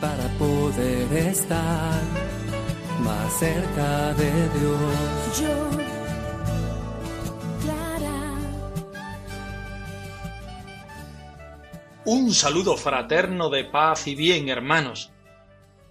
[0.00, 2.02] Para poder estar
[3.00, 5.40] más cerca de Dios.
[5.40, 5.70] Yo,
[7.62, 8.38] Clara,
[12.06, 15.12] Un saludo fraterno de paz y bien, hermanos.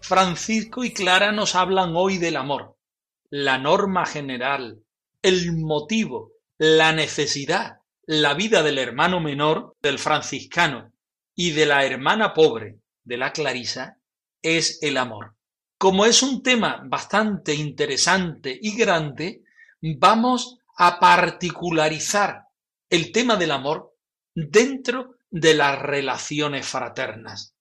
[0.02, 2.78] Francisco y Clara nos hablan hoy del amor,
[3.30, 4.82] la norma general,
[5.22, 7.81] el motivo, la necesidad,
[8.12, 10.92] la vida del hermano menor, del franciscano,
[11.34, 14.00] y de la hermana pobre, de la Clarisa,
[14.42, 15.36] es el amor.
[15.78, 19.44] Como es un tema bastante interesante y grande,
[19.82, 22.48] vamos a particularizar
[22.90, 23.96] el tema del amor
[24.36, 27.56] dentro de las relaciones fraternas.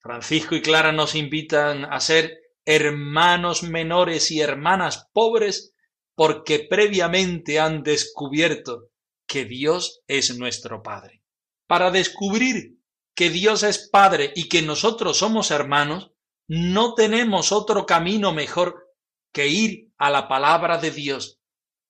[0.00, 5.72] Francisco y Clara nos invitan a ser hermanos menores y hermanas pobres
[6.16, 8.88] porque previamente han descubierto
[9.32, 11.22] que Dios es nuestro Padre.
[11.66, 12.76] Para descubrir
[13.14, 16.10] que Dios es Padre y que nosotros somos hermanos,
[16.48, 18.90] no tenemos otro camino mejor
[19.32, 21.40] que ir a la palabra de Dios,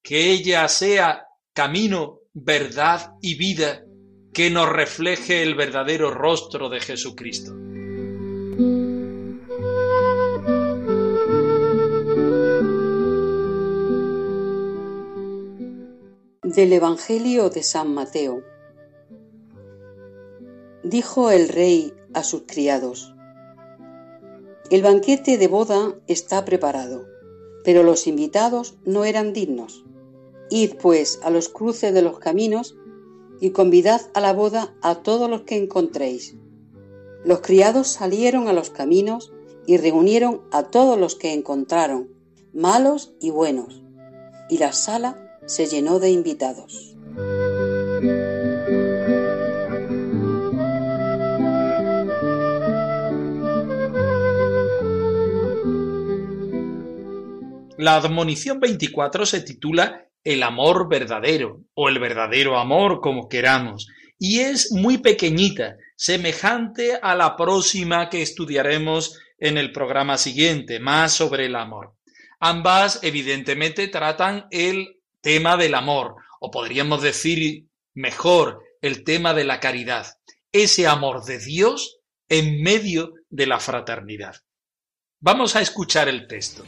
[0.04, 3.82] que ella sea camino, verdad y vida,
[4.32, 7.71] que nos refleje el verdadero rostro de Jesucristo.
[16.54, 18.42] Del Evangelio de San Mateo.
[20.84, 23.14] Dijo el rey a sus criados,
[24.68, 27.06] El banquete de boda está preparado,
[27.64, 29.82] pero los invitados no eran dignos.
[30.50, 32.76] Id pues a los cruces de los caminos
[33.40, 36.36] y convidad a la boda a todos los que encontréis.
[37.24, 39.32] Los criados salieron a los caminos
[39.66, 42.10] y reunieron a todos los que encontraron,
[42.52, 43.82] malos y buenos,
[44.50, 46.96] y la sala se llenó de invitados.
[57.82, 63.88] La admonición 24 se titula El amor verdadero o el verdadero amor, como queramos,
[64.20, 71.12] y es muy pequeñita, semejante a la próxima que estudiaremos en el programa siguiente, más
[71.12, 71.96] sobre el amor.
[72.38, 79.60] Ambas, evidentemente, tratan el tema del amor, o podríamos decir mejor, el tema de la
[79.60, 80.06] caridad,
[80.50, 84.36] ese amor de Dios en medio de la fraternidad.
[85.20, 86.64] Vamos a escuchar el texto.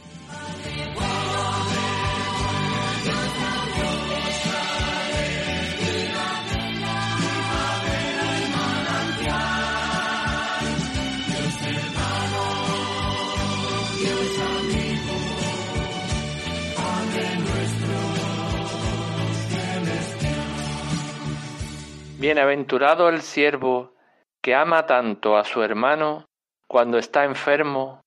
[22.25, 23.93] Bienaventurado el siervo
[24.41, 26.25] que ama tanto a su hermano
[26.67, 28.01] cuando está enfermo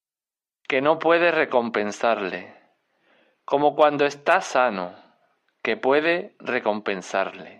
[0.67, 2.53] que no puede recompensarle,
[3.45, 4.93] como cuando está sano
[5.63, 7.58] que puede recompensarle.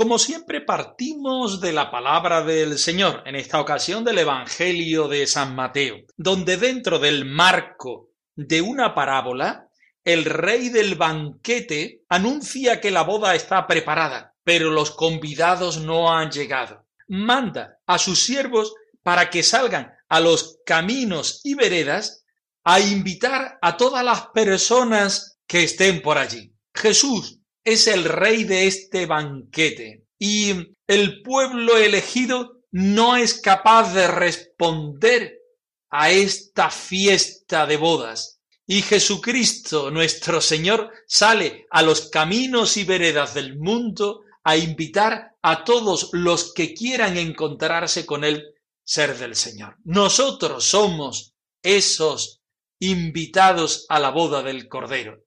[0.00, 5.54] Como siempre partimos de la palabra del Señor, en esta ocasión del Evangelio de San
[5.54, 9.68] Mateo, donde dentro del marco de una parábola,
[10.02, 16.30] el rey del banquete anuncia que la boda está preparada, pero los convidados no han
[16.30, 16.86] llegado.
[17.06, 22.24] Manda a sus siervos para que salgan a los caminos y veredas
[22.64, 26.54] a invitar a todas las personas que estén por allí.
[26.72, 34.06] Jesús es el rey de este banquete y el pueblo elegido no es capaz de
[34.06, 35.38] responder
[35.90, 38.40] a esta fiesta de bodas.
[38.66, 45.64] Y Jesucristo, nuestro Señor, sale a los caminos y veredas del mundo a invitar a
[45.64, 48.54] todos los que quieran encontrarse con Él
[48.84, 49.76] ser del Señor.
[49.84, 52.40] Nosotros somos esos
[52.78, 55.24] invitados a la boda del Cordero.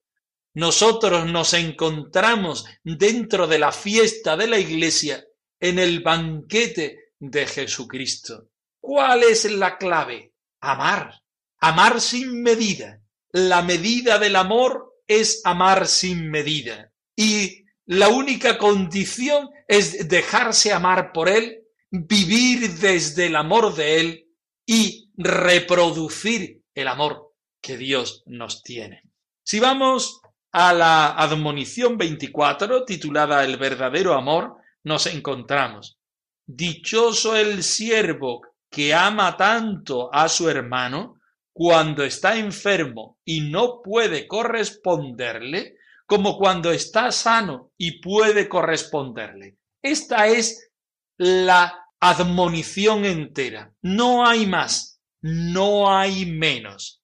[0.54, 5.26] Nosotros nos encontramos dentro de la fiesta de la iglesia
[5.60, 8.50] en el banquete de Jesucristo.
[8.80, 10.34] ¿Cuál es la clave?
[10.62, 11.22] Amar.
[11.60, 13.02] Amar sin medida.
[13.32, 16.92] La medida del amor es amar sin medida.
[17.16, 24.28] Y la única condición es dejarse amar por Él, vivir desde el amor de Él
[24.66, 29.02] y reproducir el amor que Dios nos tiene.
[29.44, 30.22] Si vamos
[30.54, 35.98] a la admonición 24, titulada El verdadero amor, nos encontramos.
[36.46, 41.20] Dichoso el siervo que ama tanto a su hermano
[41.52, 49.58] cuando está enfermo y no puede corresponderle, como cuando está sano y puede corresponderle.
[49.82, 50.72] Esta es
[51.18, 53.74] la admonición entera.
[53.82, 57.03] No hay más, no hay menos.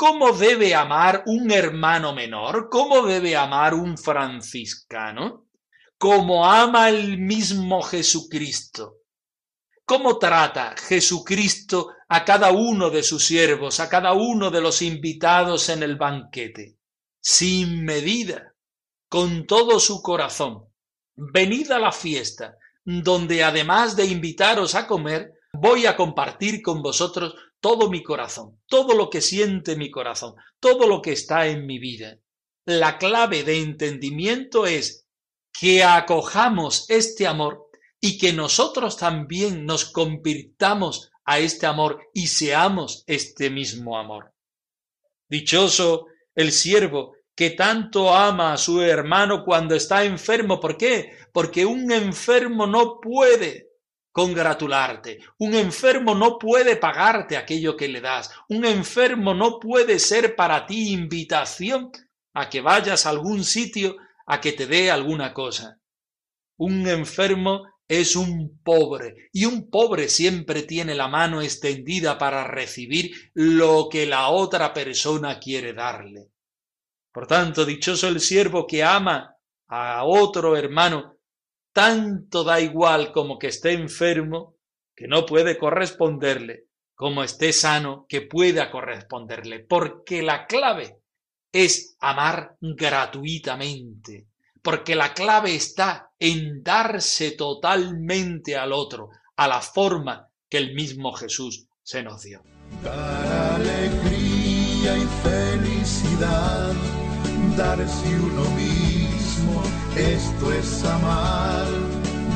[0.00, 2.70] ¿Cómo debe amar un hermano menor?
[2.70, 5.48] ¿Cómo debe amar un franciscano?
[5.98, 9.00] Como ama el mismo Jesucristo.
[9.84, 15.68] ¿Cómo trata Jesucristo a cada uno de sus siervos, a cada uno de los invitados
[15.68, 16.78] en el banquete?
[17.20, 18.54] Sin medida,
[19.06, 20.64] con todo su corazón.
[21.14, 22.56] Venid a la fiesta,
[22.86, 28.94] donde además de invitaros a comer, voy a compartir con vosotros todo mi corazón, todo
[28.94, 32.18] lo que siente mi corazón, todo lo que está en mi vida.
[32.64, 35.06] La clave de entendimiento es
[35.52, 37.68] que acojamos este amor
[38.00, 44.32] y que nosotros también nos convirtamos a este amor y seamos este mismo amor.
[45.28, 50.60] Dichoso el siervo que tanto ama a su hermano cuando está enfermo.
[50.60, 51.12] ¿Por qué?
[51.32, 53.69] Porque un enfermo no puede
[54.12, 55.20] congratularte.
[55.38, 58.30] Un enfermo no puede pagarte aquello que le das.
[58.48, 61.90] Un enfermo no puede ser para ti invitación
[62.34, 63.96] a que vayas a algún sitio
[64.26, 65.78] a que te dé alguna cosa.
[66.56, 73.10] Un enfermo es un pobre y un pobre siempre tiene la mano extendida para recibir
[73.34, 76.28] lo que la otra persona quiere darle.
[77.12, 79.34] Por tanto, dichoso el siervo que ama
[79.66, 81.16] a otro hermano,
[81.72, 84.56] tanto da igual como que esté enfermo,
[84.94, 91.00] que no puede corresponderle, como esté sano, que pueda corresponderle, porque la clave
[91.52, 94.28] es amar gratuitamente,
[94.62, 101.12] porque la clave está en darse totalmente al otro, a la forma que el mismo
[101.12, 102.42] Jesús se nos dio.
[102.84, 106.74] Alegría y felicidad
[107.56, 109.09] darse uno mismo,
[109.96, 111.66] esto es amar,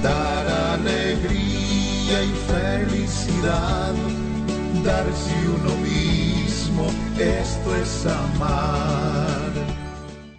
[0.03, 0.47] dar
[0.79, 3.95] alegría y felicidad,
[4.85, 9.53] darse uno mismo, esto es amar.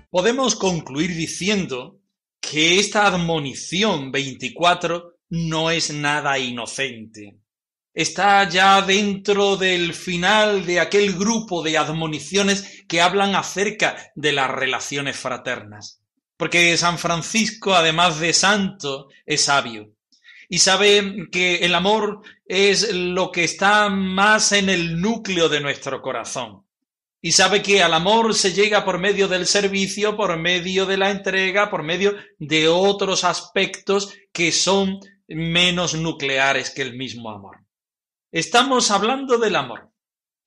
[0.10, 2.00] Podemos concluir diciendo
[2.40, 7.40] que esta admonición 24 no es nada inocente
[7.96, 14.52] está ya dentro del final de aquel grupo de admoniciones que hablan acerca de las
[14.52, 16.02] relaciones fraternas.
[16.38, 19.96] Porque San Francisco, además de santo, es sabio
[20.50, 26.02] y sabe que el amor es lo que está más en el núcleo de nuestro
[26.02, 26.66] corazón.
[27.22, 31.10] Y sabe que al amor se llega por medio del servicio, por medio de la
[31.10, 37.58] entrega, por medio de otros aspectos que son menos nucleares que el mismo amor.
[38.32, 39.90] Estamos hablando del amor.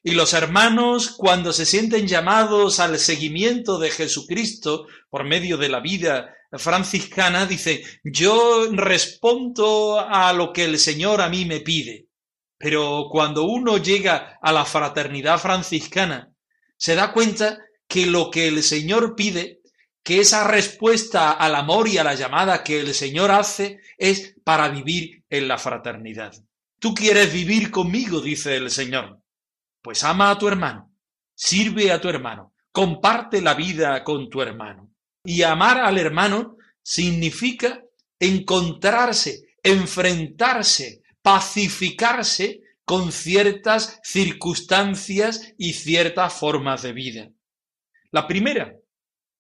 [0.03, 5.81] Y los hermanos, cuando se sienten llamados al seguimiento de Jesucristo por medio de la
[5.81, 12.07] vida franciscana, dice, yo respondo a lo que el Señor a mí me pide.
[12.59, 16.33] Pero cuando uno llega a la fraternidad franciscana,
[16.77, 19.61] se da cuenta que lo que el Señor pide,
[20.03, 24.69] que esa respuesta al amor y a la llamada que el Señor hace, es para
[24.69, 26.33] vivir en la fraternidad.
[26.79, 29.18] Tú quieres vivir conmigo, dice el Señor.
[29.89, 30.95] Pues ama a tu hermano,
[31.35, 34.93] sirve a tu hermano, comparte la vida con tu hermano.
[35.25, 37.83] Y amar al hermano significa
[38.21, 47.31] encontrarse, enfrentarse, pacificarse con ciertas circunstancias y ciertas formas de vida.
[48.11, 48.77] La primera,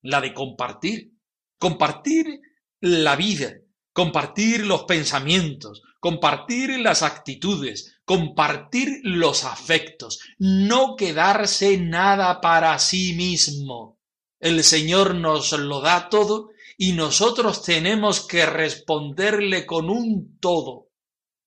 [0.00, 1.12] la de compartir,
[1.58, 2.40] compartir
[2.80, 3.52] la vida,
[3.92, 14.00] compartir los pensamientos, compartir las actitudes, compartir los afectos, no quedarse nada para sí mismo.
[14.40, 16.48] El Señor nos lo da todo
[16.78, 20.88] y nosotros tenemos que responderle con un todo,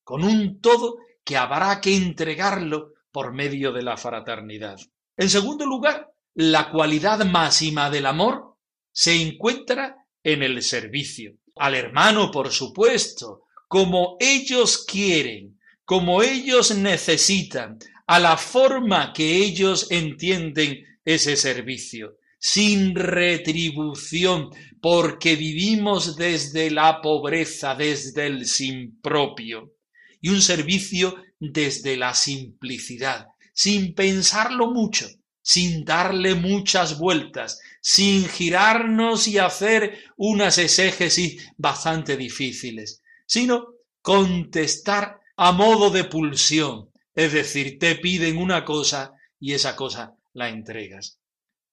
[0.04, 4.78] con un todo que habrá que entregarlo por medio de la fraternidad.
[5.18, 8.58] En segundo lugar, la cualidad máxima del amor
[8.92, 11.38] se encuentra en el servicio.
[11.56, 15.60] Al hermano, por supuesto, como ellos quieren,
[15.92, 26.16] como ellos necesitan, a la forma que ellos entienden ese servicio, sin retribución, porque vivimos
[26.16, 29.74] desde la pobreza, desde el sin propio,
[30.22, 35.10] y un servicio desde la simplicidad, sin pensarlo mucho,
[35.42, 45.54] sin darle muchas vueltas, sin girarnos y hacer unas exégesis bastante difíciles, sino contestar a
[45.54, 51.20] modo de pulsión, es decir, te piden una cosa y esa cosa la entregas.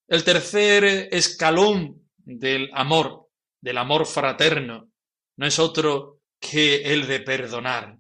[0.07, 3.29] El tercer escalón del amor,
[3.61, 4.89] del amor fraterno,
[5.37, 7.99] no es otro que el de perdonar.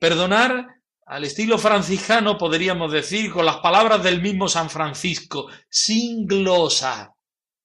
[0.00, 0.66] Perdonar
[1.06, 7.14] al estilo franciscano, podríamos decir, con las palabras del mismo San Francisco, sin glosa,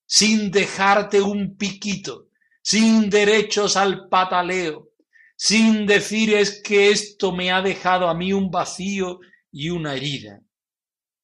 [0.06, 2.28] sin dejarte un piquito,
[2.62, 4.93] sin derechos al pataleo,
[5.46, 9.20] sin decir es que esto me ha dejado a mí un vacío
[9.52, 10.42] y una herida,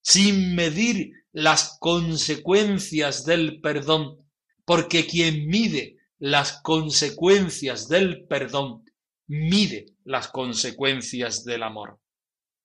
[0.01, 4.29] sin medir las consecuencias del perdón,
[4.65, 8.83] porque quien mide las consecuencias del perdón,
[9.27, 12.01] mide las consecuencias del amor.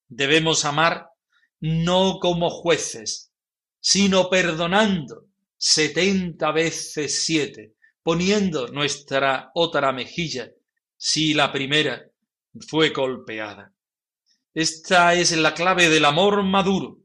[0.09, 1.07] Debemos amar
[1.61, 3.31] no como jueces,
[3.79, 10.51] sino perdonando setenta veces siete, poniendo nuestra otra mejilla
[11.07, 12.03] si la primera
[12.67, 13.71] fue golpeada.
[14.55, 17.03] Esta es la clave del amor maduro.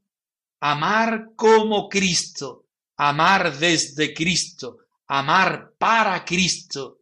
[0.62, 7.02] Amar como Cristo, amar desde Cristo, amar para Cristo,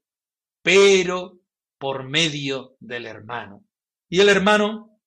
[0.63, 1.37] pero
[1.77, 3.63] por medio del hermano.
[4.09, 4.99] Y el hermano,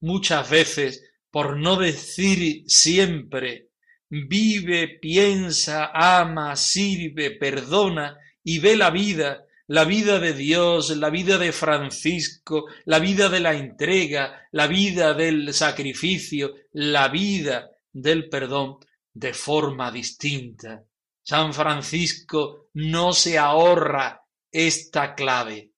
[0.00, 3.68] muchas veces, por no decir siempre,
[4.08, 11.36] vive, piensa, ama, sirve, perdona y ve la vida la vida de Dios, la vida
[11.36, 18.78] de Francisco, la vida de la entrega, la vida del sacrificio, la vida del perdón
[19.12, 20.84] de forma distinta.
[21.22, 25.72] San Francisco no se ahorra esta clave.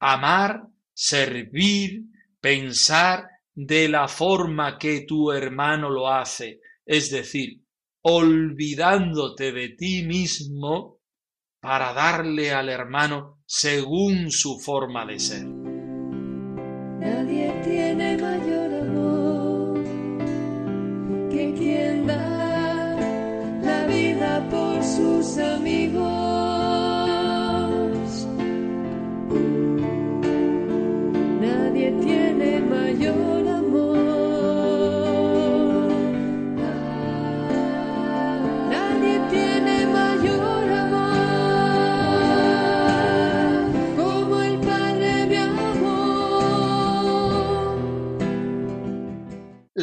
[0.00, 0.62] Amar,
[0.94, 2.02] servir,
[2.40, 7.60] pensar de la forma que tu hermano lo hace, es decir,
[8.00, 11.00] olvidándote de ti mismo
[11.60, 15.46] para darle al hermano según su forma de ser.
[17.00, 19.84] Nadie tiene mayor amor
[21.30, 22.96] que quien da
[23.62, 26.24] la vida por sus amigos.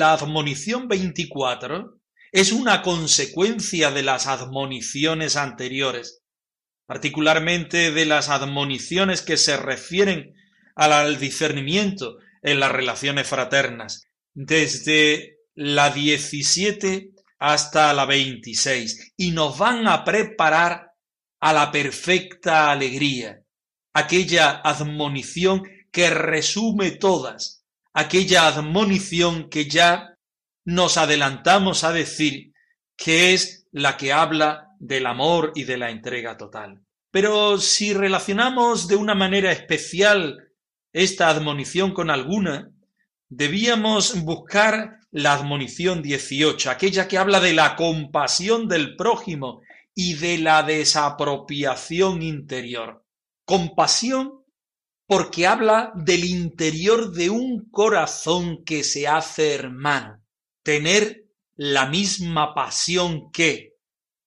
[0.01, 1.99] La admonición 24
[2.31, 6.23] es una consecuencia de las admoniciones anteriores,
[6.87, 10.33] particularmente de las admoniciones que se refieren
[10.73, 19.87] al discernimiento en las relaciones fraternas, desde la 17 hasta la 26, y nos van
[19.87, 20.93] a preparar
[21.39, 23.43] a la perfecta alegría,
[23.93, 27.60] aquella admonición que resume todas
[27.93, 30.17] aquella admonición que ya
[30.65, 32.53] nos adelantamos a decir
[32.95, 36.81] que es la que habla del amor y de la entrega total.
[37.11, 40.49] Pero si relacionamos de una manera especial
[40.93, 42.71] esta admonición con alguna,
[43.27, 49.61] debíamos buscar la admonición 18, aquella que habla de la compasión del prójimo
[49.93, 53.05] y de la desapropiación interior.
[53.45, 54.40] Compasión
[55.11, 60.23] porque habla del interior de un corazón que se hace hermano,
[60.63, 61.25] tener
[61.57, 63.73] la misma pasión que,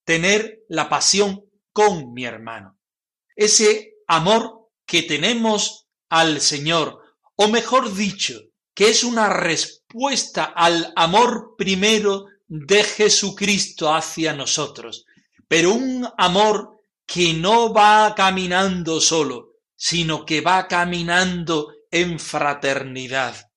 [0.05, 2.79] tener la pasión con mi hermano.
[3.35, 7.01] Ese amor que tenemos al Señor,
[7.35, 8.39] o mejor dicho,
[8.75, 15.07] que es una respuesta al amor primero de Jesucristo hacia nosotros,
[15.49, 19.54] pero un amor que no va caminando solo,
[19.85, 23.51] sino que va caminando en fraternidad,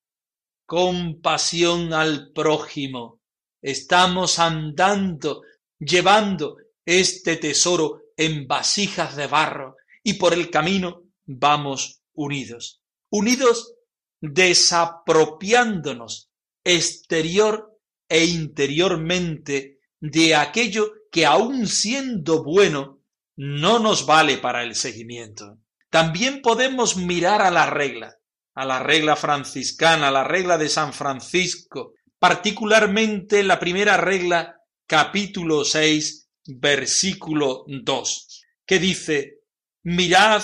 [0.66, 3.22] compasión al prójimo.
[3.62, 5.40] Estamos andando,
[5.78, 13.76] llevando este tesoro en vasijas de barro y por el camino vamos unidos, unidos
[14.20, 16.28] desapropiándonos
[16.62, 17.74] exterior
[18.06, 23.00] e interiormente de aquello que aun siendo bueno
[23.34, 25.58] no nos vale para el seguimiento.
[25.90, 28.16] También podemos mirar a la regla,
[28.54, 35.64] a la regla franciscana, a la regla de San Francisco, particularmente la primera regla, capítulo
[35.64, 39.38] 6, versículo 2, que dice,
[39.82, 40.42] mirad,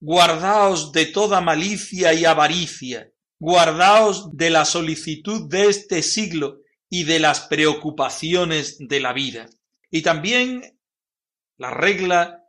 [0.00, 3.08] guardaos de toda malicia y avaricia,
[3.38, 6.58] guardaos de la solicitud de este siglo
[6.88, 9.48] y de las preocupaciones de la vida.
[9.90, 10.78] Y también
[11.56, 12.44] la regla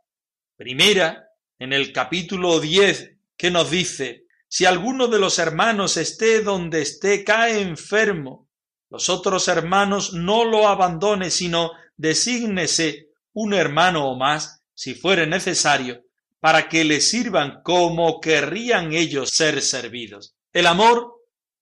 [0.56, 1.23] primera
[1.58, 7.24] en el capítulo 10 que nos dice, si alguno de los hermanos esté donde esté,
[7.24, 8.48] cae enfermo,
[8.90, 16.04] los otros hermanos no lo abandone, sino desígnese un hermano o más, si fuere necesario,
[16.40, 20.36] para que le sirvan como querrían ellos ser servidos.
[20.52, 21.14] El amor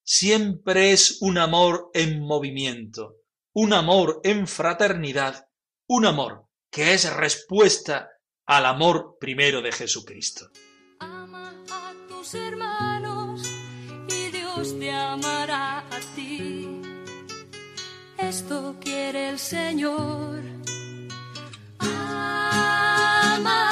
[0.03, 3.17] siempre es un amor en movimiento,
[3.53, 5.47] un amor en fraternidad,
[5.87, 8.12] un amor que es respuesta
[8.57, 10.51] al amor primero de Jesucristo.
[10.99, 13.43] Ama a tus hermanos
[14.09, 16.83] y Dios te amará a ti.
[18.19, 20.43] Esto quiere el Señor.
[21.79, 23.71] Ama,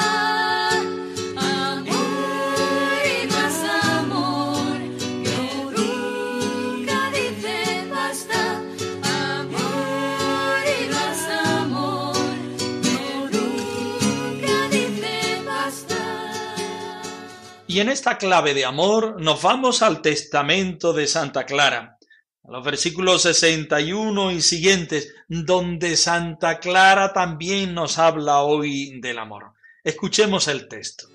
[17.71, 21.97] Y en esta clave de amor nos vamos al testamento de Santa Clara,
[22.43, 29.53] a los versículos 61 y siguientes, donde Santa Clara también nos habla hoy del amor.
[29.85, 31.07] Escuchemos el texto.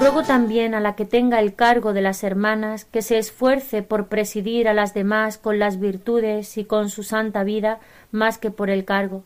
[0.00, 4.06] Ruego también a la que tenga el cargo de las hermanas que se esfuerce por
[4.06, 8.70] presidir a las demás con las virtudes y con su santa vida más que por
[8.70, 9.24] el cargo.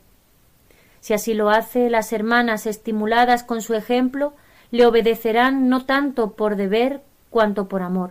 [0.99, 4.35] Si así lo hace, las hermanas, estimuladas con su ejemplo,
[4.73, 8.11] le obedecerán no tanto por deber cuanto por amor.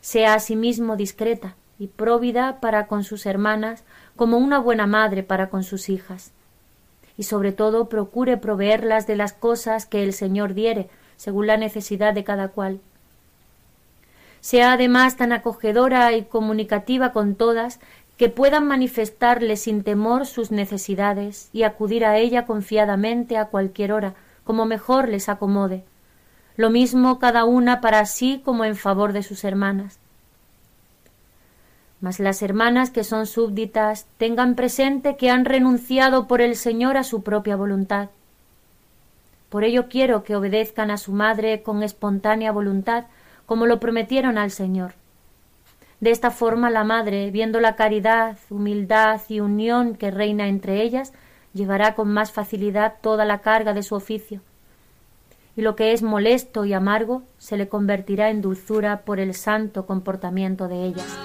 [0.00, 3.84] Sea asimismo discreta y próvida para con sus hermanas
[4.16, 6.32] como una buena madre para con sus hijas
[7.16, 12.14] y sobre todo procure proveerlas de las cosas que el Señor diere, según la necesidad
[12.14, 12.80] de cada cual.
[14.40, 17.80] Sea además tan acogedora y comunicativa con todas
[18.16, 24.14] que puedan manifestarle sin temor sus necesidades y acudir a ella confiadamente a cualquier hora,
[24.44, 25.82] como mejor les acomode.
[26.56, 29.98] Lo mismo cada una para sí como en favor de sus hermanas.
[32.04, 37.02] Mas las hermanas que son súbditas tengan presente que han renunciado por el Señor a
[37.02, 38.10] su propia voluntad.
[39.48, 43.06] Por ello quiero que obedezcan a su madre con espontánea voluntad,
[43.46, 44.92] como lo prometieron al Señor.
[46.00, 51.14] De esta forma la madre, viendo la caridad, humildad y unión que reina entre ellas,
[51.54, 54.42] llevará con más facilidad toda la carga de su oficio.
[55.56, 59.86] Y lo que es molesto y amargo se le convertirá en dulzura por el santo
[59.86, 61.16] comportamiento de ellas.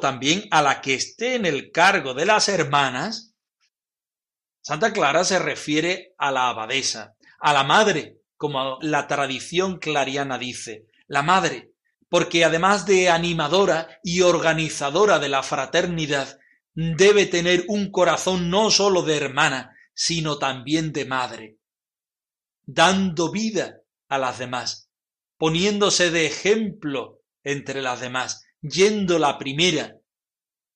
[0.00, 3.34] También a la que esté en el cargo de las hermanas.
[4.60, 10.86] Santa Clara se refiere a la abadesa, a la madre, como la tradición clariana dice,
[11.06, 11.72] la madre,
[12.10, 16.38] porque además de animadora y organizadora de la fraternidad,
[16.74, 21.56] debe tener un corazón no sólo de hermana, sino también de madre,
[22.66, 24.90] dando vida a las demás,
[25.38, 29.98] poniéndose de ejemplo entre las demás, yendo la primera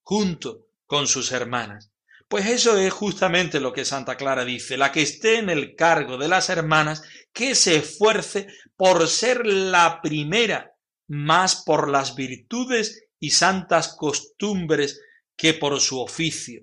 [0.02, 1.92] junto con sus hermanas.
[2.28, 6.18] Pues eso es justamente lo que Santa Clara dice, la que esté en el cargo
[6.18, 10.74] de las hermanas, que se esfuerce por ser la primera,
[11.06, 15.00] más por las virtudes y santas costumbres
[15.36, 16.62] que por su oficio.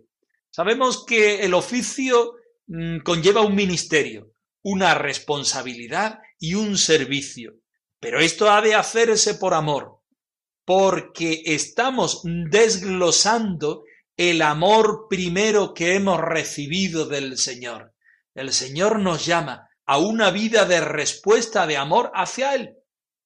[0.50, 2.34] Sabemos que el oficio
[2.68, 4.34] mm, conlleva un ministerio,
[4.64, 7.56] una responsabilidad y un servicio,
[8.00, 10.03] pero esto ha de hacerse por amor,
[10.66, 13.84] porque estamos desglosando
[14.16, 17.94] el amor primero que hemos recibido del Señor.
[18.36, 22.78] El Señor nos llama a una vida de respuesta de amor hacia Él,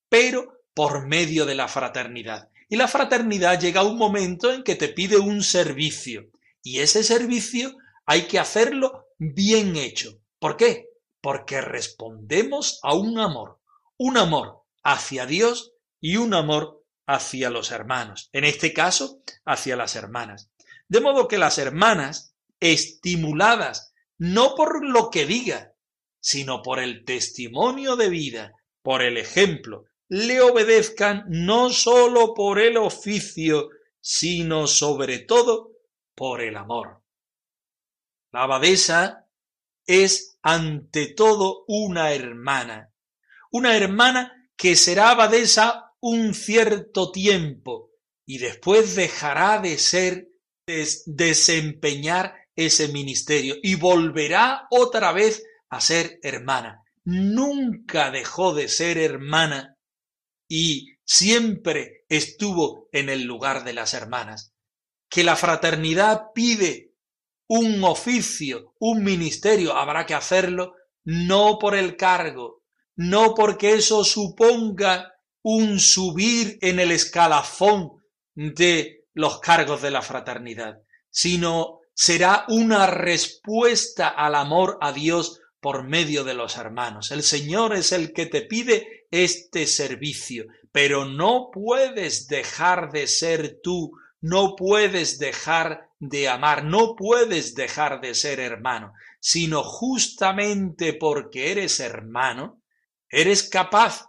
[0.10, 2.50] pero por medio de la fraternidad.
[2.69, 6.30] Y la fraternidad llega a un momento en que te pide un servicio,
[6.62, 10.19] y ese servicio hay que hacerlo bien hecho.
[10.39, 10.89] ¿Por qué?
[11.21, 13.60] Porque respondemos a un amor,
[13.97, 16.77] un amor hacia Dios y un amor
[17.08, 20.52] hacia los hermanos, en este caso hacia las hermanas.
[20.88, 25.74] De modo que las hermanas, estimuladas no por lo que diga,
[26.20, 32.78] sino por el testimonio de vida, por el ejemplo, le obedezcan no sólo por el
[32.78, 33.70] oficio,
[34.02, 35.72] sino sobre todo
[36.15, 37.02] por el amor.
[38.32, 39.28] La abadesa
[39.86, 42.91] es ante todo una hermana,
[43.52, 47.91] una hermana que será abadesa un cierto tiempo
[48.25, 50.29] y después dejará de ser,
[51.05, 56.83] desempeñar ese ministerio y volverá otra vez a ser hermana.
[57.05, 59.77] Nunca dejó de ser hermana
[60.49, 64.53] y siempre estuvo en el lugar de las hermanas.
[65.10, 66.91] Que la fraternidad pide
[67.47, 70.73] un oficio, un ministerio, habrá que hacerlo
[71.05, 72.63] no por el cargo,
[72.97, 75.13] no porque eso suponga
[75.49, 78.03] un subir en el escalafón
[78.36, 85.88] de los cargos de la fraternidad, sino será una respuesta al amor a Dios por
[85.88, 87.12] medio de los hermanos.
[87.12, 93.62] El Señor es el que te pide este servicio, pero no puedes dejar de ser
[93.63, 101.51] tú, no puedes dejar de amar, no puedes dejar de ser hermano, sino justamente porque
[101.53, 102.62] eres hermano,
[103.10, 104.07] eres capaz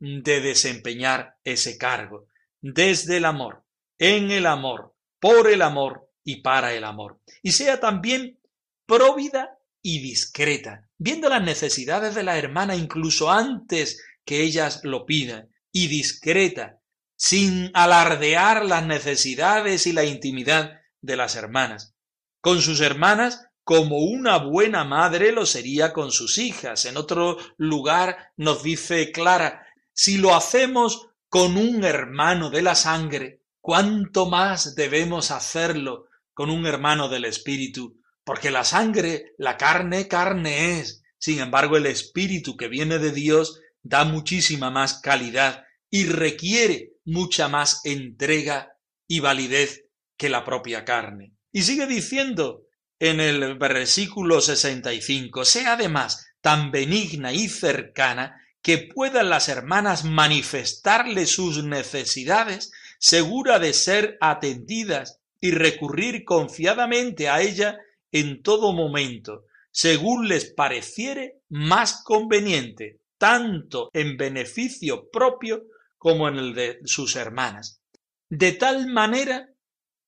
[0.00, 2.26] de desempeñar ese cargo
[2.60, 3.64] desde el amor,
[3.98, 7.20] en el amor, por el amor y para el amor.
[7.42, 8.38] Y sea también
[8.86, 15.48] próvida y discreta, viendo las necesidades de la hermana incluso antes que ellas lo pidan,
[15.72, 16.80] y discreta,
[17.16, 21.94] sin alardear las necesidades y la intimidad de las hermanas.
[22.40, 26.86] Con sus hermanas, como una buena madre lo sería con sus hijas.
[26.86, 29.66] En otro lugar nos dice Clara,
[30.02, 36.64] si lo hacemos con un hermano de la sangre, ¿cuánto más debemos hacerlo con un
[36.64, 38.00] hermano del espíritu?
[38.24, 41.02] Porque la sangre, la carne, carne es.
[41.18, 47.48] Sin embargo, el espíritu que viene de Dios da muchísima más calidad y requiere mucha
[47.48, 49.84] más entrega y validez
[50.16, 51.34] que la propia carne.
[51.52, 52.62] Y sigue diciendo
[52.98, 61.26] en el versículo 65, sea además tan benigna y cercana que puedan las hermanas manifestarle
[61.26, 67.78] sus necesidades, segura de ser atendidas y recurrir confiadamente a ella
[68.12, 75.64] en todo momento, según les pareciere más conveniente, tanto en beneficio propio
[75.96, 77.82] como en el de sus hermanas.
[78.28, 79.48] De tal manera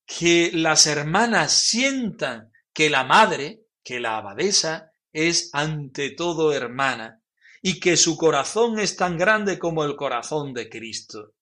[0.07, 7.22] que las hermanas sientan que la madre, que la abadesa, es ante todo hermana,
[7.63, 11.33] y que su corazón es tan grande como el corazón de Cristo.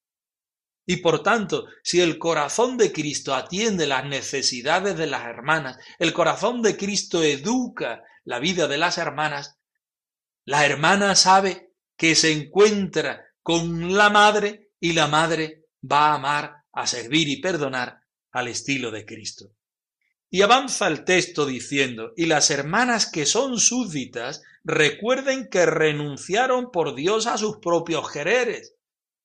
[0.87, 6.13] Y por tanto, si el corazón de Cristo atiende las necesidades de las hermanas, el
[6.13, 9.59] corazón de Cristo educa la vida de las hermanas,
[10.45, 16.65] la hermana sabe que se encuentra con la madre y la madre va a amar,
[16.73, 18.01] a servir y perdonar
[18.33, 19.53] al estilo de Cristo.
[20.29, 26.95] Y avanza el texto diciendo, y las hermanas que son súbditas recuerden que renunciaron por
[26.95, 28.75] Dios a sus propios quereres.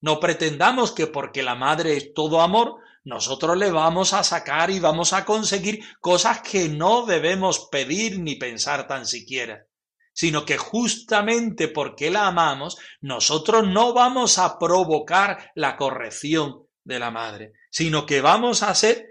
[0.01, 4.79] No pretendamos que porque la madre es todo amor, nosotros le vamos a sacar y
[4.79, 9.67] vamos a conseguir cosas que no debemos pedir ni pensar tan siquiera,
[10.11, 17.11] sino que justamente porque la amamos, nosotros no vamos a provocar la corrección de la
[17.11, 19.07] madre, sino que vamos a ser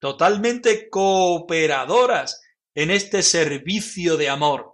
[0.00, 2.42] totalmente cooperadoras
[2.74, 4.69] en este servicio de amor,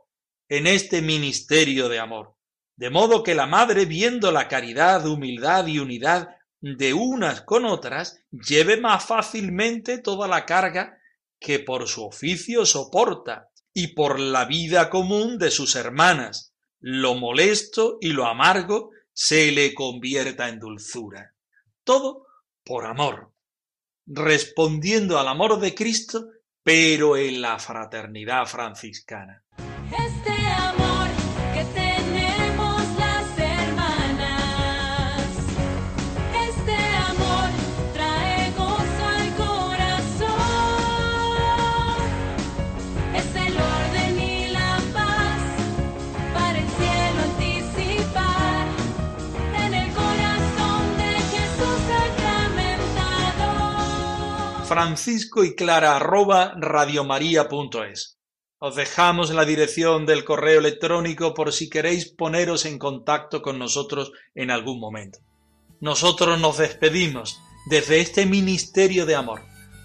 [0.48, 2.34] en este ministerio de amor.
[2.76, 6.28] De modo que la madre, viendo la caridad, humildad y unidad
[6.60, 10.98] de unas con otras, lleve más fácilmente toda la carga
[11.38, 17.98] que por su oficio soporta y por la vida común de sus hermanas, lo molesto
[18.00, 21.34] y lo amargo se le convierta en dulzura.
[21.84, 22.26] Todo
[22.64, 23.32] por amor,
[24.06, 26.26] respondiendo al amor de Cristo,
[26.62, 29.44] pero en la fraternidad franciscana.
[30.06, 30.35] Este
[54.76, 58.18] Francisco y Clara arroba radiomaria.es
[58.58, 64.12] Os dejamos la dirección del correo electrónico por si queréis poneros en contacto con nosotros
[64.34, 65.20] en algún momento.
[65.80, 69.40] Nosotros nos despedimos desde este ministerio de amor,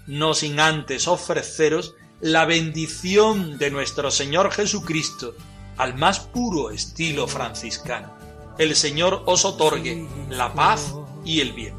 [0.06, 5.34] no sin antes ofreceros la bendición de nuestro Señor Jesucristo
[5.78, 8.14] al más puro estilo franciscano.
[8.58, 11.78] El Señor os otorgue la paz y el bien.